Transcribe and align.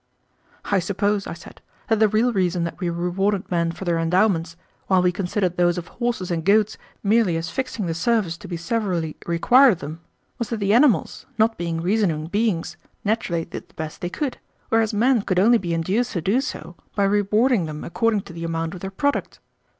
"I 0.65 0.79
suppose," 0.79 1.27
I 1.27 1.33
said, 1.35 1.61
"that 1.87 1.99
the 1.99 2.07
real 2.07 2.33
reason 2.33 2.63
that 2.63 2.79
we 2.79 2.89
rewarded 2.89 3.51
men 3.51 3.71
for 3.71 3.85
their 3.85 3.99
endowments, 3.99 4.55
while 4.87 5.03
we 5.03 5.11
considered 5.11 5.57
those 5.57 5.77
of 5.77 5.89
horses 5.89 6.31
and 6.31 6.43
goats 6.43 6.75
merely 7.03 7.37
as 7.37 7.51
fixing 7.51 7.85
the 7.85 7.93
service 7.93 8.35
to 8.37 8.47
be 8.47 8.57
severally 8.57 9.15
required 9.27 9.73
of 9.73 9.77
them, 9.81 10.01
was 10.39 10.49
that 10.49 10.57
the 10.57 10.73
animals, 10.73 11.27
not 11.37 11.55
being 11.55 11.81
reasoning 11.81 12.25
beings, 12.25 12.77
naturally 13.05 13.45
did 13.45 13.67
the 13.69 13.75
best 13.75 14.01
they 14.01 14.09
could, 14.09 14.39
whereas 14.69 14.91
men 14.91 15.21
could 15.21 15.37
only 15.39 15.59
be 15.59 15.71
induced 15.71 16.13
to 16.13 16.21
do 16.23 16.41
so 16.41 16.75
by 16.95 17.03
rewarding 17.03 17.67
them 17.67 17.83
according 17.83 18.21
to 18.21 18.33
the 18.33 18.43
amount 18.43 18.73
of 18.73 18.79
their 18.79 18.89
product. 18.89 19.39